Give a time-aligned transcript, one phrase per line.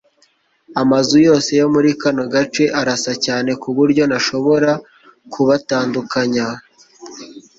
[0.81, 4.71] Amazu yose yo muri kano gace arasa cyane kuburyo ntashobora
[5.33, 6.47] kubatandukanya